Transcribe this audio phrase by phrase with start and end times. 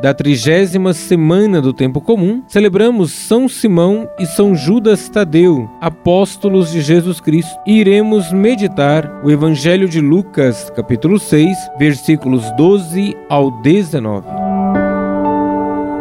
[0.00, 6.80] da trigésima semana do tempo comum, celebramos São Simão e São Judas Tadeu, apóstolos de
[6.80, 14.26] Jesus Cristo, e iremos meditar o Evangelho de Lucas, capítulo 6, versículos 12 ao 19.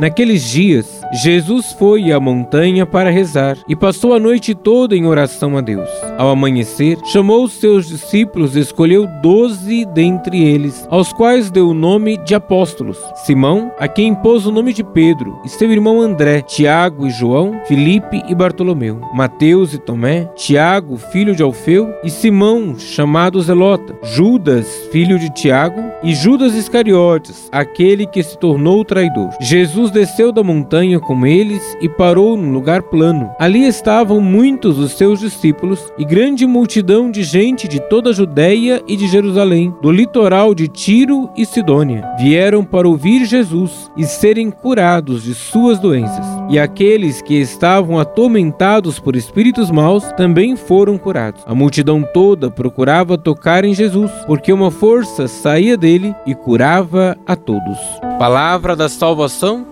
[0.00, 5.58] Naqueles dias, Jesus foi à montanha para rezar e passou a noite toda em oração
[5.58, 5.90] a Deus.
[6.16, 11.74] Ao amanhecer, chamou os seus discípulos e escolheu doze dentre eles, aos quais deu o
[11.74, 16.40] nome de apóstolos: Simão, a quem impôs o nome de Pedro, e seu irmão André,
[16.40, 22.78] Tiago e João, Filipe e Bartolomeu, Mateus e Tomé, Tiago, filho de Alfeu, e Simão,
[22.78, 29.28] chamado Zelota, Judas, filho de Tiago, e Judas Iscariotes, aquele que se tornou traidor.
[29.40, 33.30] Jesus desceu da montanha com eles e parou num lugar plano.
[33.38, 38.82] Ali estavam muitos dos seus discípulos e grande multidão de gente de toda a Judéia
[38.88, 42.08] e de Jerusalém, do litoral de Tiro e Sidônia.
[42.18, 46.24] Vieram para ouvir Jesus e serem curados de suas doenças.
[46.48, 51.42] E aqueles que estavam atormentados por espíritos maus também foram curados.
[51.46, 57.34] A multidão toda procurava tocar em Jesus, porque uma força saía dele e curava a
[57.34, 57.78] todos.
[58.18, 59.71] Palavra da salvação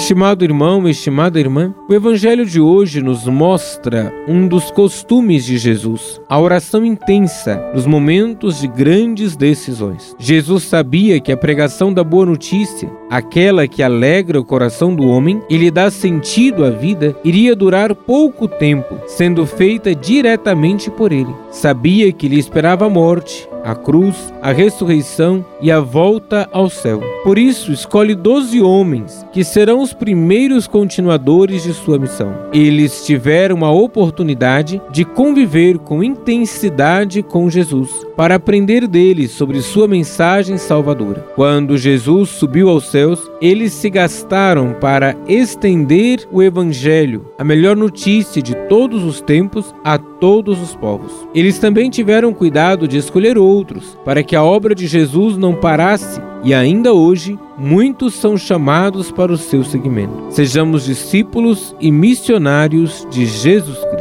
[0.00, 6.18] Estimado irmão, estimada irmã, o Evangelho de hoje nos mostra um dos costumes de Jesus,
[6.26, 10.16] a oração intensa nos momentos de grandes decisões.
[10.18, 15.42] Jesus sabia que a pregação da boa notícia, aquela que alegra o coração do homem
[15.50, 21.32] e lhe dá sentido à vida, iria durar pouco tempo, sendo feita diretamente por ele.
[21.50, 27.00] Sabia que lhe esperava a morte a cruz, a ressurreição e a volta ao céu.
[27.22, 32.34] Por isso, escolhe doze homens que serão os primeiros continuadores de sua missão.
[32.52, 37.90] Eles tiveram a oportunidade de conviver com intensidade com Jesus,
[38.20, 41.26] para aprender dele sobre sua mensagem salvadora.
[41.34, 48.42] Quando Jesus subiu aos céus, eles se gastaram para estender o Evangelho, a melhor notícia
[48.42, 51.26] de todos os tempos, a todos os povos.
[51.34, 56.20] Eles também tiveram cuidado de escolher outros, para que a obra de Jesus não parasse,
[56.44, 60.26] e ainda hoje muitos são chamados para o seu seguimento.
[60.28, 63.99] Sejamos discípulos e missionários de Jesus Cristo.